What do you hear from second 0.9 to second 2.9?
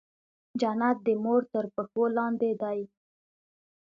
د مور تر پښو لاندې دی.